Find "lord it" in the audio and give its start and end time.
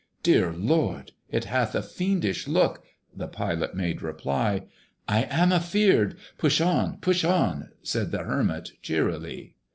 0.51-1.43